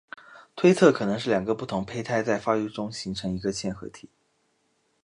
[0.55, 4.09] 推测可能是两个不同胚胎在发育中形成一个嵌合体。